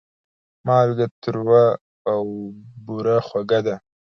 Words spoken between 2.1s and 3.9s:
او بوره خوږه ده.